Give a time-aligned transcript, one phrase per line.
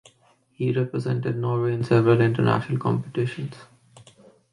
[0.53, 3.53] He represented Norway in several international competitions.